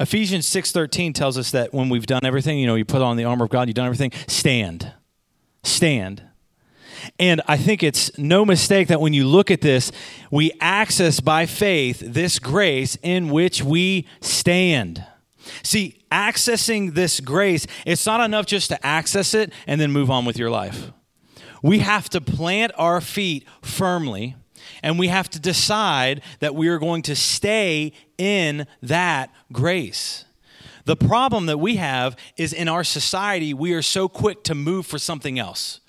[0.03, 3.23] Ephesians 6:13 tells us that when we've done everything, you know, you put on the
[3.23, 4.93] armor of God, you've done everything, stand.
[5.63, 6.23] Stand.
[7.21, 9.93] And I think it's no mistake that when you look at this,
[10.31, 15.05] we access by faith this grace in which we stand.
[15.63, 20.25] See, accessing this grace, it's not enough just to access it and then move on
[20.25, 20.91] with your life.
[21.63, 24.35] We have to plant our feet firmly
[24.83, 30.25] and we have to decide that we are going to stay in that grace.
[30.85, 34.87] The problem that we have is in our society, we are so quick to move
[34.87, 35.81] for something else.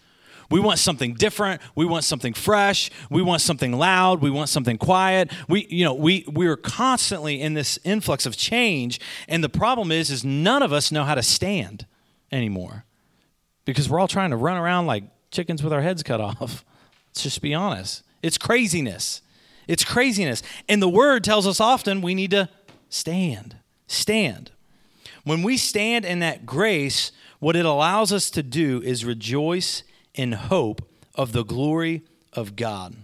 [0.54, 1.62] We want something different.
[1.74, 2.92] We want something fresh.
[3.10, 4.22] We want something loud.
[4.22, 5.32] We want something quiet.
[5.50, 10.12] We, you know, we we're constantly in this influx of change, and the problem is,
[10.12, 11.88] is none of us know how to stand
[12.32, 12.86] anymore,
[13.66, 16.64] because we're all trying to run around like chickens with our heads cut off.
[17.10, 18.04] Let's just be honest.
[18.24, 19.22] It's craziness.
[19.68, 20.42] It's craziness.
[20.68, 22.50] And the word tells us often we need to
[22.90, 23.58] stand.
[23.88, 24.52] Stand.
[25.24, 29.84] When we stand in that grace, what it allows us to do is rejoice
[30.16, 30.82] in hope
[31.16, 32.96] of the glory of God.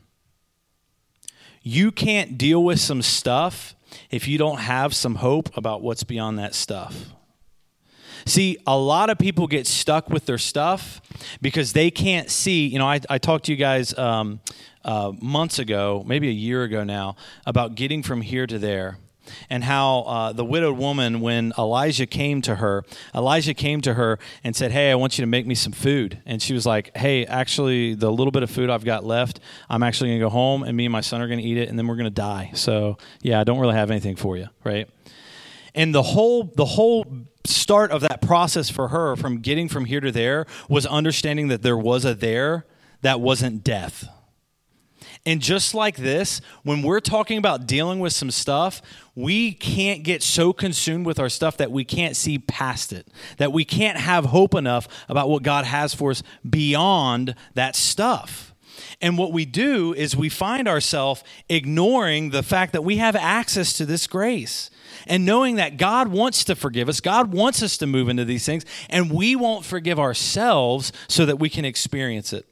[1.61, 3.75] You can't deal with some stuff
[4.09, 7.09] if you don't have some hope about what's beyond that stuff.
[8.25, 11.01] See, a lot of people get stuck with their stuff
[11.41, 12.67] because they can't see.
[12.67, 14.39] You know, I, I talked to you guys um,
[14.83, 18.97] uh, months ago, maybe a year ago now, about getting from here to there
[19.49, 24.19] and how uh, the widowed woman, when Elijah came to her, Elijah came to her
[24.43, 26.21] and said, Hey, I want you to make me some food.
[26.25, 29.83] And she was like, Hey, actually, the little bit of food I've got left, I'm
[29.83, 31.69] actually going to go home and me and my son are going to eat it
[31.69, 32.51] and then we're going to die.
[32.53, 34.89] So, yeah, I don't really have anything for you, right?
[35.75, 37.05] And the whole, the whole
[37.49, 41.61] start of that process for her from getting from here to there was understanding that
[41.61, 42.65] there was a there
[43.01, 44.07] that wasn't death
[45.25, 48.81] and just like this, when we're talking about dealing with some stuff,
[49.15, 53.07] we can't get so consumed with our stuff that we can't see past it,
[53.37, 58.48] that we can't have hope enough about what God has for us beyond that stuff.
[59.01, 63.73] And what we do is we find ourselves ignoring the fact that we have access
[63.73, 64.69] to this grace
[65.07, 68.45] and knowing that God wants to forgive us, God wants us to move into these
[68.45, 72.49] things, and we won't forgive ourselves so that we can experience it.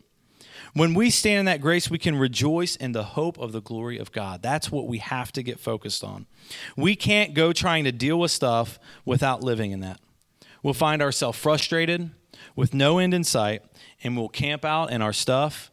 [0.73, 3.97] When we stand in that grace, we can rejoice in the hope of the glory
[3.97, 4.43] of God.
[4.43, 6.27] That's what we have to get focused on.
[6.75, 9.99] We can't go trying to deal with stuff without living in that.
[10.61, 12.11] We'll find ourselves frustrated
[12.55, 13.63] with no end in sight,
[14.03, 15.71] and we'll camp out in our stuff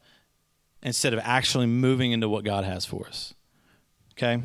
[0.84, 3.34] instead of actually moving into what God has for us.
[4.12, 4.42] Okay?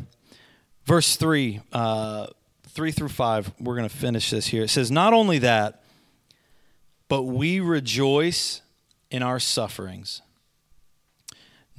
[0.86, 2.28] Verse 3, uh,
[2.70, 4.64] 3 through 5, we're going to finish this here.
[4.64, 5.84] It says, Not only that,
[7.08, 8.62] but we rejoice
[9.12, 10.22] in our sufferings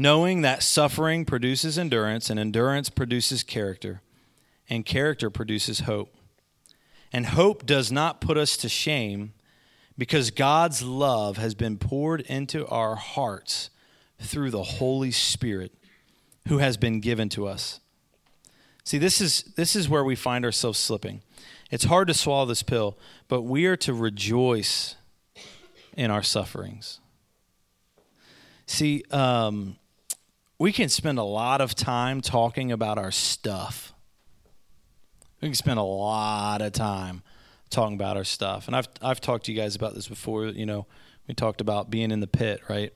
[0.01, 4.01] knowing that suffering produces endurance, and endurance produces character,
[4.67, 6.15] and character produces hope.
[7.13, 9.35] And hope does not put us to shame
[9.99, 13.69] because God's love has been poured into our hearts
[14.21, 15.73] through the Holy Spirit
[16.49, 17.81] who has been given to us.
[18.85, 21.23] See, this is, this is where we find ourselves slipping.
[21.71, 24.97] It's hard to swallow this pill, but we are to rejoice
[25.97, 27.01] in our sufferings.
[28.67, 29.77] See, um,
[30.59, 33.93] we can spend a lot of time talking about our stuff.
[35.41, 37.23] We can spend a lot of time
[37.71, 38.67] talking about our stuff.
[38.67, 40.47] And I've I've talked to you guys about this before.
[40.47, 40.87] You know,
[41.27, 42.93] we talked about being in the pit, right?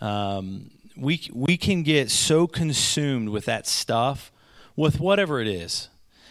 [0.00, 4.32] Um, we we can get so consumed with that stuff,
[4.76, 5.88] with whatever it is,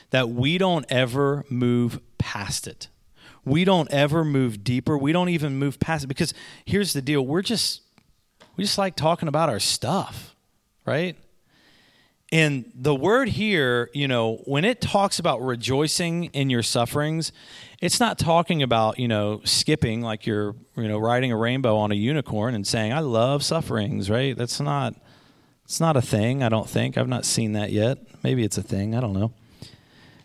[0.09, 2.87] that we don't ever move past it.
[3.45, 4.97] We don't ever move deeper.
[4.97, 6.33] We don't even move past it because
[6.65, 7.81] here's the deal: we're just
[8.57, 10.35] we just like talking about our stuff
[10.89, 11.15] right?
[12.31, 17.31] And the word here, you know, when it talks about rejoicing in your sufferings,
[17.81, 21.91] it's not talking about, you know, skipping like you're, you know, riding a rainbow on
[21.91, 24.37] a unicorn and saying, I love sufferings, right?
[24.37, 24.95] That's not,
[25.63, 26.97] it's not a thing, I don't think.
[26.97, 27.99] I've not seen that yet.
[28.21, 29.31] Maybe it's a thing, I don't know.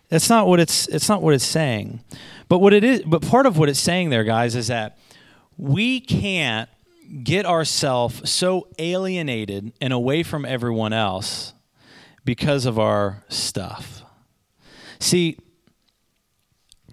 [0.08, 2.00] That's not what it's, it's not what it's saying.
[2.48, 4.98] But what it is, but part of what it's saying there, guys, is that
[5.56, 6.68] we can't
[7.22, 11.52] get ourselves so alienated and away from everyone else
[12.24, 14.02] because of our stuff.
[14.98, 15.38] See,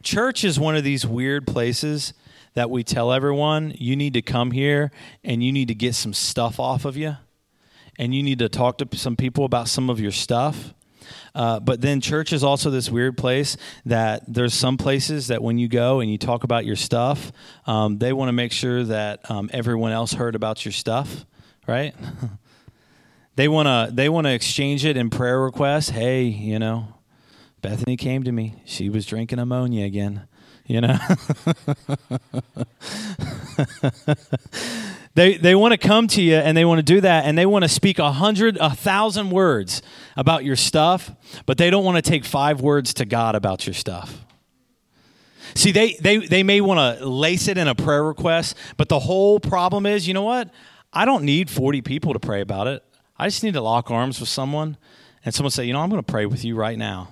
[0.01, 2.13] church is one of these weird places
[2.53, 4.91] that we tell everyone you need to come here
[5.23, 7.15] and you need to get some stuff off of you
[7.97, 10.73] and you need to talk to some people about some of your stuff.
[11.33, 15.57] Uh, but then church is also this weird place that there's some places that when
[15.57, 17.31] you go and you talk about your stuff,
[17.65, 21.25] um, they want to make sure that um, everyone else heard about your stuff,
[21.67, 21.95] right?
[23.35, 25.89] they want to they want to exchange it in prayer requests.
[25.89, 26.87] Hey, you know,
[27.61, 28.61] Bethany came to me.
[28.65, 30.27] She was drinking ammonia again.
[30.65, 30.97] You know.
[35.13, 37.45] They, they want to come to you and they want to do that and they
[37.45, 39.81] want to speak a hundred, a thousand words
[40.15, 41.11] about your stuff,
[41.45, 44.25] but they don't want to take five words to God about your stuff.
[45.53, 48.99] See, they, they, they may want to lace it in a prayer request, but the
[48.99, 50.49] whole problem is you know what?
[50.93, 52.81] I don't need 40 people to pray about it.
[53.17, 54.77] I just need to lock arms with someone
[55.25, 57.09] and someone say, you know, I'm going to pray with you right now,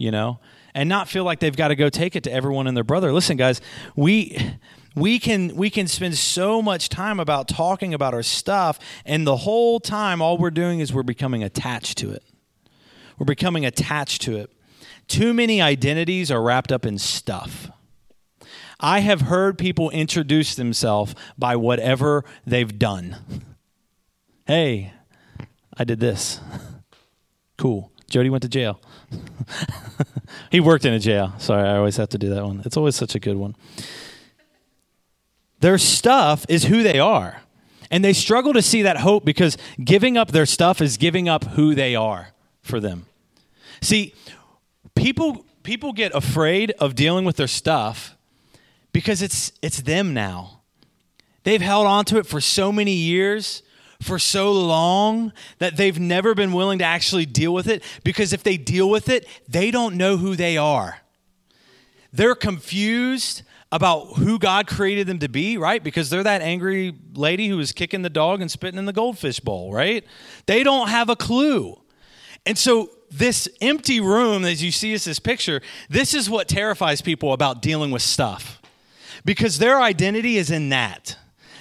[0.00, 0.40] you know,
[0.74, 3.12] and not feel like they've got to go take it to everyone and their brother.
[3.12, 3.60] Listen, guys,
[3.94, 4.56] we
[4.96, 9.36] we can we can spend so much time about talking about our stuff and the
[9.36, 12.24] whole time all we're doing is we're becoming attached to it
[13.16, 14.50] we're becoming attached to it
[15.06, 17.70] too many identities are wrapped up in stuff
[18.80, 23.16] i have heard people introduce themselves by whatever they've done
[24.48, 24.92] hey
[25.76, 26.40] i did this
[27.60, 27.92] Cool.
[28.08, 28.80] Jody went to jail.
[30.50, 31.34] he worked in a jail.
[31.38, 32.62] Sorry, I always have to do that one.
[32.64, 33.56] It's always such a good one.
[35.60, 37.42] Their stuff is who they are.
[37.90, 41.44] And they struggle to see that hope because giving up their stuff is giving up
[41.44, 43.06] who they are for them.
[43.80, 44.14] See,
[44.94, 48.16] people people get afraid of dealing with their stuff
[48.92, 50.60] because it's it's them now.
[51.42, 53.62] They've held on to it for so many years,
[54.00, 58.42] for so long that they've never been willing to actually deal with it because if
[58.42, 61.00] they deal with it, they don't know who they are.
[62.12, 65.82] They're confused about who God created them to be, right?
[65.82, 69.38] Because they're that angry lady who was kicking the dog and spitting in the goldfish
[69.38, 70.04] bowl, right?
[70.46, 71.80] They don't have a clue.
[72.46, 77.00] And so this empty room, as you see as this picture, this is what terrifies
[77.00, 78.60] people about dealing with stuff.
[79.24, 81.16] Because their identity is in that.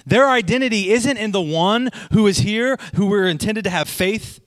[0.09, 4.39] Their identity isn't in the one who is here, who we're intended to have faith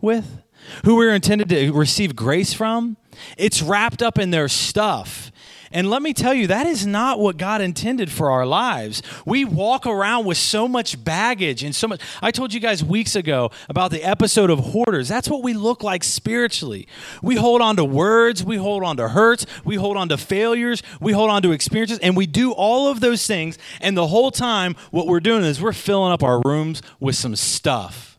[0.00, 0.42] with,
[0.84, 2.96] who we're intended to receive grace from.
[3.38, 5.30] It's wrapped up in their stuff.
[5.74, 9.02] And let me tell you, that is not what God intended for our lives.
[9.26, 12.00] We walk around with so much baggage and so much.
[12.22, 15.08] I told you guys weeks ago about the episode of Hoarders.
[15.08, 16.86] That's what we look like spiritually.
[17.22, 20.80] We hold on to words, we hold on to hurts, we hold on to failures,
[21.00, 23.58] we hold on to experiences, and we do all of those things.
[23.80, 27.34] And the whole time, what we're doing is we're filling up our rooms with some
[27.34, 28.13] stuff.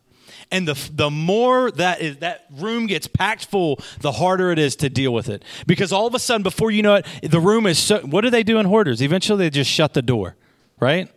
[0.51, 4.75] And the, the more that, is, that room gets packed full, the harder it is
[4.77, 5.43] to deal with it.
[5.65, 7.99] Because all of a sudden, before you know it, the room is so.
[8.01, 9.01] What do they do in hoarders?
[9.01, 10.35] Eventually, they just shut the door,
[10.79, 11.09] right?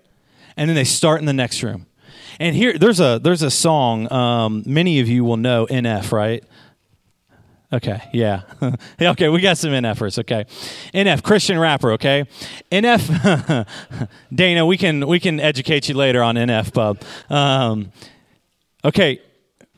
[0.57, 1.87] And then they start in the next room.
[2.41, 6.45] And here, there's a, there's a song, um, many of you will know NF, right?
[7.73, 8.43] Okay, yeah.
[9.01, 10.47] okay, we got some NFers, okay.
[10.95, 12.25] NF, Christian rapper, okay.
[12.71, 13.67] NF,
[14.35, 17.03] Dana, we can, we can educate you later on NF, bub.
[17.29, 17.93] Um,
[18.85, 19.21] Okay,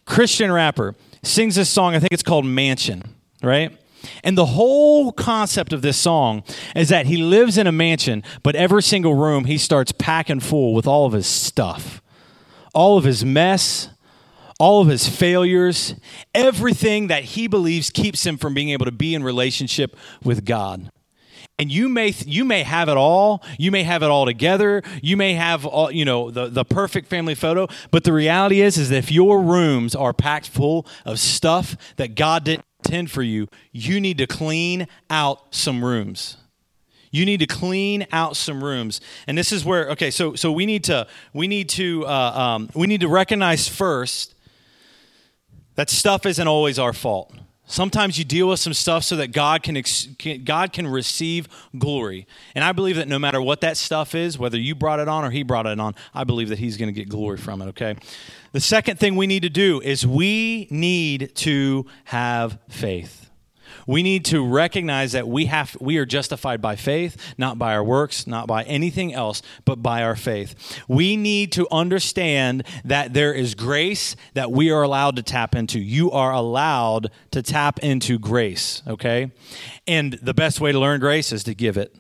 [0.05, 3.03] Christian rapper sings this song, I think it's called Mansion,
[3.43, 3.77] right?
[4.25, 6.43] And the whole concept of this song
[6.75, 10.75] is that he lives in a mansion, but every single room he starts packing full
[10.75, 12.03] with all of his stuff,
[12.75, 13.91] all of his mess,
[14.59, 15.95] all of his failures,
[16.35, 20.91] everything that he believes keeps him from being able to be in relationship with God
[21.61, 23.45] and you may you may have it all.
[23.59, 24.83] You may have it all together.
[25.03, 27.69] You may have all you know the, the perfect family photo.
[27.91, 32.15] But the reality is is that if your rooms are packed full of stuff that
[32.15, 36.39] god didn't intend for you you need to clean out some rooms.
[37.11, 39.03] You need to clean out some rooms.
[39.27, 42.71] And this is where okay so so we need to we need to uh, um,
[42.75, 44.35] we need to recognize first
[45.75, 47.35] that stuff isn't always our fault
[47.71, 49.81] Sometimes you deal with some stuff so that God can,
[50.19, 51.47] can, God can receive
[51.79, 52.27] glory.
[52.57, 55.25] And I believe that no matter what that stuff is, whether you brought it on
[55.25, 57.67] or he brought it on, I believe that he's going to get glory from it,
[57.67, 57.95] okay?
[58.51, 63.30] The second thing we need to do is we need to have faith.
[63.87, 67.85] We need to recognize that we have we are justified by faith, not by our
[67.85, 70.83] works, not by anything else, but by our faith.
[70.89, 75.81] We need to understand that there is grace that we are allowed to tap into.
[75.81, 79.33] You are allowed to tap into grace, okay?
[79.87, 81.95] And the best way to learn grace is to give it.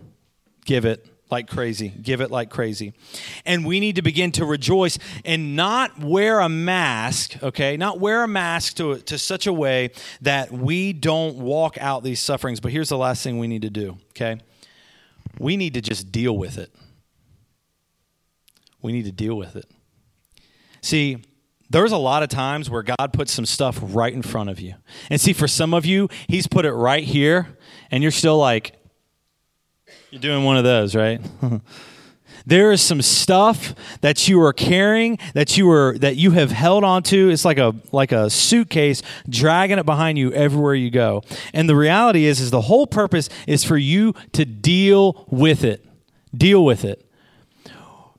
[0.64, 1.88] Give it like crazy.
[1.88, 2.92] Give it like crazy.
[3.44, 7.76] And we need to begin to rejoice and not wear a mask, okay?
[7.76, 9.90] Not wear a mask to, to such a way
[10.20, 12.60] that we don't walk out these sufferings.
[12.60, 14.40] But here's the last thing we need to do, okay?
[15.38, 16.72] We need to just deal with it.
[18.82, 19.70] We need to deal with it.
[20.82, 21.22] See,
[21.68, 24.74] there's a lot of times where God puts some stuff right in front of you.
[25.08, 27.58] And see, for some of you, He's put it right here,
[27.90, 28.79] and you're still like,
[30.10, 31.20] you're doing one of those, right?
[32.46, 36.82] there is some stuff that you are carrying that you are that you have held
[36.82, 37.28] onto.
[37.28, 41.22] It's like a like a suitcase dragging it behind you everywhere you go.
[41.52, 45.86] And the reality is is the whole purpose is for you to deal with it.
[46.36, 47.06] Deal with it.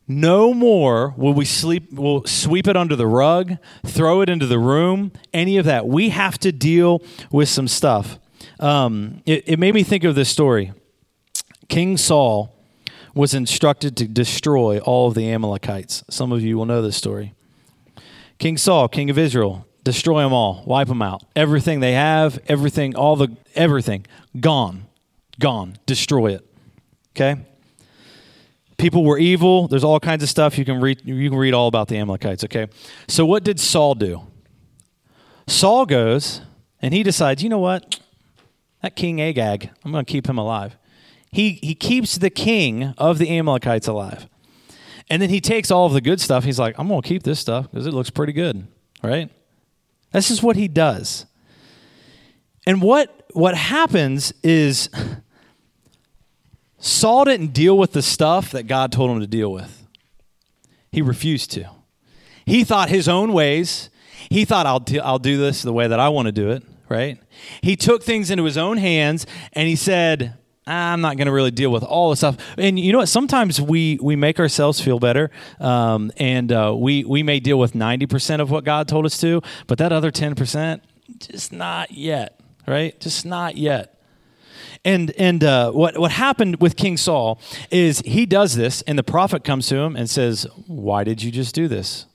[0.08, 4.60] No more will we sleep will sweep it under the rug throw it into the
[4.60, 5.88] room any of that.
[5.88, 7.02] We have to deal
[7.32, 8.18] with some stuff.
[8.60, 10.74] Um, it, it made me think of this story
[11.72, 12.54] King Saul
[13.16, 16.04] was instructed to destroy all of the Amalekites.
[16.10, 17.34] Some of you will know this story.
[18.40, 21.24] King Saul, king of Israel, destroy them all, wipe them out.
[21.34, 24.06] Everything they have, everything, all the everything,
[24.38, 24.84] gone,
[25.40, 26.46] gone, destroy it.
[27.16, 27.40] Okay?
[28.78, 29.70] People were evil.
[29.70, 32.44] There's all kinds of stuff you can read you can read all about the Amalekites,
[32.44, 32.68] okay?
[33.08, 34.24] So what did Saul do?
[35.48, 36.42] Saul goes
[36.82, 38.02] and he decides, "You know what?
[38.82, 40.76] That King Agag, I'm going to keep him alive."
[41.32, 44.28] He, he keeps the king of the Amalekites alive.
[45.10, 46.44] And then he takes all of the good stuff.
[46.44, 48.68] He's like, I'm going to keep this stuff because it looks pretty good,
[49.04, 49.30] right?
[50.12, 51.26] This is what he does.
[52.66, 54.90] And what what happens is
[56.78, 59.86] Saul didn't deal with the stuff that God told him to deal with.
[60.92, 61.70] He refused to.
[62.46, 63.90] He thought his own ways.
[64.30, 67.18] He thought I'll I'll do this the way that I want to do it, right?
[67.62, 70.38] He took things into his own hands and he said,
[70.68, 72.38] I'm not going to really deal with all the stuff.
[72.58, 73.10] And you know what?
[73.10, 77.74] Sometimes we we make ourselves feel better, um, and uh, we we may deal with
[77.74, 80.84] ninety percent of what God told us to, but that other ten percent,
[81.20, 83.00] just not yet, right?
[83.00, 84.00] Just not yet.
[84.86, 87.40] And and uh, what what happened with King Saul
[87.72, 91.32] is he does this, and the prophet comes to him and says, "Why did you
[91.32, 92.06] just do this?"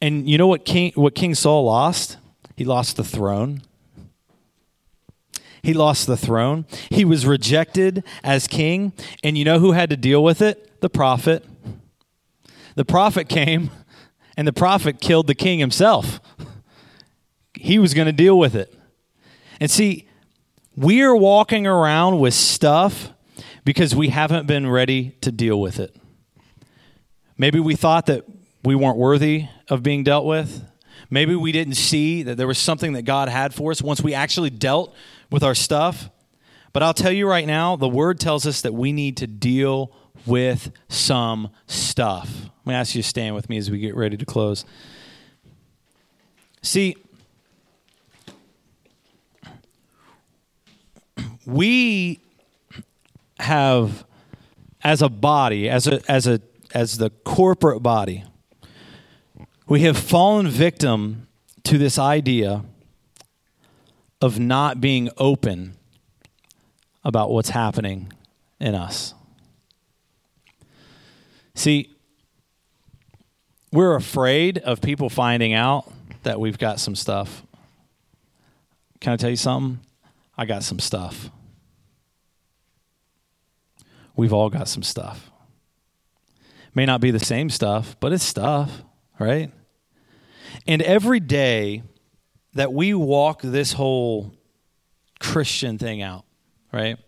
[0.00, 2.16] And you know what King what King Saul lost?
[2.56, 3.62] He lost the throne.
[5.64, 6.66] He lost the throne.
[6.90, 8.92] He was rejected as king.
[9.22, 10.80] And you know who had to deal with it?
[10.82, 11.42] The prophet.
[12.74, 13.70] The prophet came,
[14.36, 16.20] and the prophet killed the king himself.
[17.54, 18.74] He was going to deal with it.
[19.58, 20.06] And see,
[20.76, 23.10] we're walking around with stuff
[23.64, 25.96] because we haven't been ready to deal with it.
[27.38, 28.26] Maybe we thought that
[28.64, 30.62] we weren't worthy of being dealt with.
[31.08, 34.14] Maybe we didn't see that there was something that God had for us once we
[34.14, 34.94] actually dealt
[35.34, 36.10] with our stuff.
[36.72, 39.90] But I'll tell you right now, the word tells us that we need to deal
[40.26, 42.48] with some stuff.
[42.64, 44.64] Let me ask you to stand with me as we get ready to close.
[46.62, 46.96] See,
[51.44, 52.20] we
[53.40, 54.06] have
[54.84, 56.40] as a body, as a as a
[56.72, 58.22] as the corporate body,
[59.66, 61.26] we have fallen victim
[61.64, 62.62] to this idea
[64.20, 65.76] of not being open
[67.04, 68.12] about what's happening
[68.60, 69.14] in us.
[71.54, 71.94] See,
[73.72, 75.90] we're afraid of people finding out
[76.22, 77.42] that we've got some stuff.
[79.00, 79.80] Can I tell you something?
[80.36, 81.30] I got some stuff.
[84.16, 85.30] We've all got some stuff.
[86.74, 88.82] May not be the same stuff, but it's stuff,
[89.18, 89.50] right?
[90.66, 91.82] And every day,
[92.54, 94.32] that we walk this whole
[95.18, 96.24] Christian thing out,
[96.72, 96.98] right?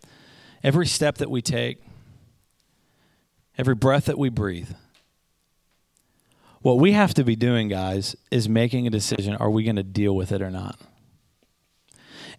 [0.63, 1.79] Every step that we take,
[3.57, 4.71] every breath that we breathe.
[6.63, 9.85] What we have to be doing, guys, is making a decision are we going to
[9.85, 10.79] deal with it or not?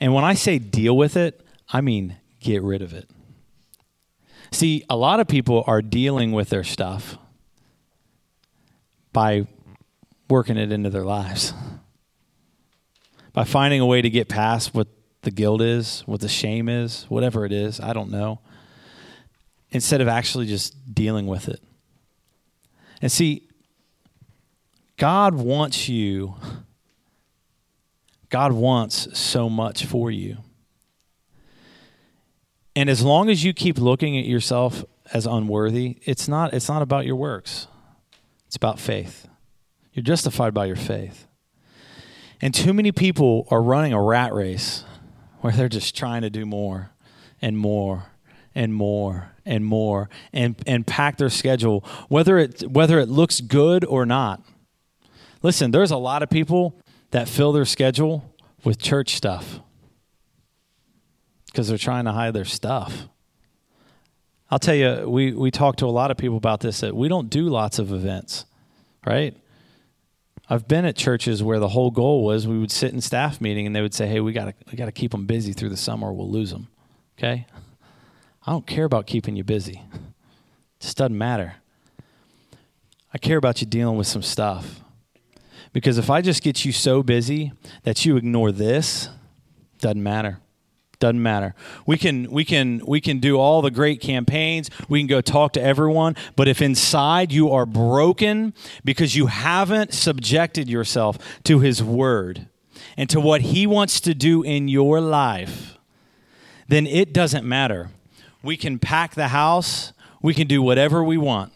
[0.02, 3.10] And when I say deal with it, I mean get rid of it.
[4.52, 7.18] See, a lot of people are dealing with their stuff
[9.14, 9.48] by
[10.30, 11.54] working it into their lives
[13.38, 14.88] by finding a way to get past what
[15.22, 18.40] the guilt is, what the shame is, whatever it is, I don't know,
[19.70, 21.62] instead of actually just dealing with it.
[23.00, 23.48] And see,
[24.98, 26.34] God wants you,
[28.30, 30.38] God wants so much for you.
[32.76, 34.84] And as long as you keep looking at yourself
[35.14, 37.68] as unworthy, it's not, it's not about your works,
[38.48, 39.28] it's about faith.
[39.94, 41.27] You're justified by your faith.
[42.42, 44.84] And too many people are running a rat race
[45.42, 46.92] where they're just trying to do more
[47.42, 48.08] and more
[48.54, 53.86] and more and more and, and pack their schedule, whether it, whether it looks good
[53.86, 54.42] or not.
[55.42, 56.80] Listen, there's a lot of people
[57.12, 58.34] that fill their schedule
[58.64, 59.60] with church stuff
[61.46, 63.08] because they're trying to hide their stuff.
[64.50, 67.08] I'll tell you, we, we talk to a lot of people about this that we
[67.08, 68.46] don't do lots of events,
[69.06, 69.36] right?
[70.50, 73.68] I've been at churches where the whole goal was we would sit in staff meeting
[73.68, 75.70] and they would say, "Hey, we got to we got to keep them busy through
[75.70, 76.68] the summer, or we'll lose them."
[77.18, 77.46] Okay?
[78.46, 79.82] I don't care about keeping you busy.
[79.94, 81.56] It just doesn't matter.
[83.14, 84.82] I care about you dealing with some stuff.
[85.74, 87.52] Because if I just get you so busy
[87.84, 89.10] that you ignore this,
[89.80, 90.40] doesn't matter.
[91.00, 91.54] Doesn't matter.
[91.86, 94.72] We can we can we can do all the great campaigns.
[94.90, 99.94] We can go talk to everyone, but if inside you are broken because you haven't
[99.94, 102.48] subjected yourself to his word
[102.96, 105.78] and to what he wants to do in your life,
[106.68, 107.90] then it doesn't matter.
[108.42, 111.54] We can pack the house, we can do whatever we want.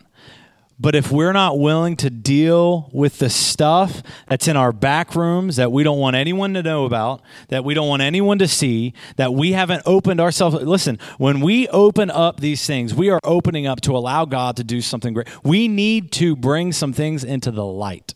[0.82, 5.58] But if we're not willing to deal with the stuff that's in our back rooms
[5.58, 8.96] that we don't want anyone to know about, that we don't want anyone to see,
[9.16, 10.56] that we haven't opened ourselves.
[10.56, 14.64] Listen, when we open up these things, we are opening up to allow God to
[14.64, 15.28] do something great.
[15.44, 18.16] We need to bring some things into the light.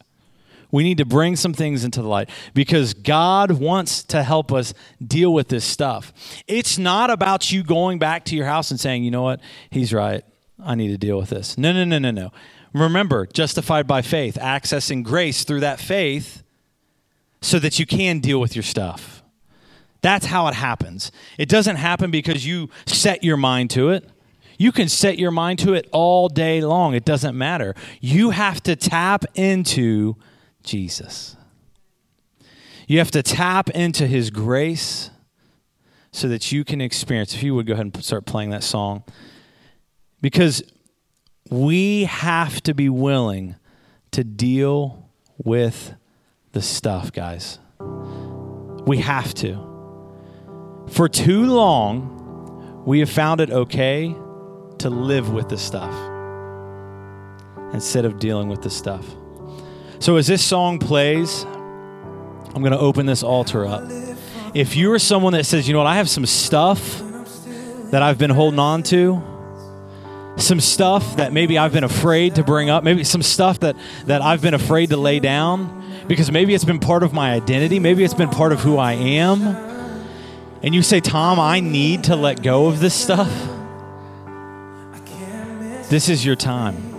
[0.72, 4.74] We need to bring some things into the light because God wants to help us
[5.05, 6.11] deal with this stuff.
[6.47, 9.39] It's not about you going back to your house and saying, you know what,
[9.70, 10.24] he's right.
[10.63, 11.57] I need to deal with this.
[11.57, 12.32] No, no, no, no, no.
[12.76, 16.43] Remember, justified by faith, accessing grace through that faith
[17.41, 19.23] so that you can deal with your stuff.
[20.01, 21.09] That's how it happens.
[21.38, 24.09] It doesn't happen because you set your mind to it.
[24.57, 26.93] You can set your mind to it all day long.
[26.93, 27.76] It doesn't matter.
[28.01, 30.17] You have to tap into
[30.61, 31.38] Jesus.
[32.88, 35.11] You have to tap into his grace
[36.11, 37.34] so that you can experience.
[37.34, 39.03] If you would go ahead and start playing that song.
[40.21, 40.61] Because
[41.49, 43.55] we have to be willing
[44.11, 45.93] to deal with
[46.53, 47.59] the stuff, guys.
[47.79, 49.73] We have to.
[50.87, 54.15] For too long, we have found it okay
[54.79, 55.93] to live with the stuff
[57.73, 59.05] instead of dealing with the stuff.
[59.99, 63.83] So, as this song plays, I'm going to open this altar up.
[64.53, 67.01] If you are someone that says, you know what, I have some stuff
[67.91, 69.21] that I've been holding on to,
[70.38, 73.75] some stuff that maybe I've been afraid to bring up, maybe some stuff that,
[74.05, 77.79] that I've been afraid to lay down because maybe it's been part of my identity,
[77.79, 79.41] maybe it's been part of who I am.
[80.61, 83.31] And you say, Tom, I need to let go of this stuff.
[85.89, 86.91] This is your time.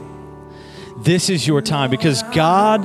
[0.98, 2.84] This is your time because God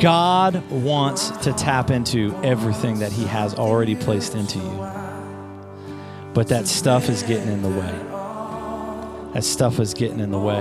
[0.00, 4.99] God wants to tap into everything that he has already placed into you.
[6.32, 7.92] But that stuff is getting in the way.
[9.34, 10.60] That stuff is getting in the way.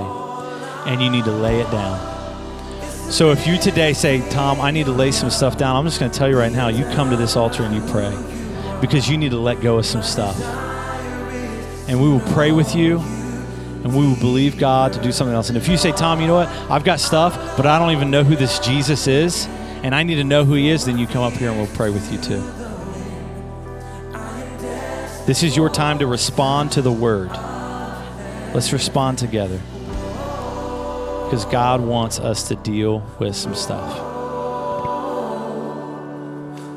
[0.85, 3.11] And you need to lay it down.
[3.11, 5.99] So if you today say, Tom, I need to lay some stuff down, I'm just
[5.99, 8.15] going to tell you right now, you come to this altar and you pray
[8.81, 10.39] because you need to let go of some stuff.
[11.89, 15.49] And we will pray with you and we will believe God to do something else.
[15.49, 16.49] And if you say, Tom, you know what?
[16.69, 19.47] I've got stuff, but I don't even know who this Jesus is,
[19.83, 21.75] and I need to know who he is, then you come up here and we'll
[21.75, 22.58] pray with you too.
[25.29, 27.29] This is your time to respond to the word.
[28.55, 29.59] Let's respond together
[31.23, 34.08] because God wants us to deal with some stuff.